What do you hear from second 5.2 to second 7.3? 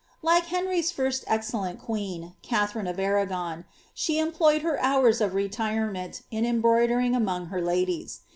of retirement in embroidering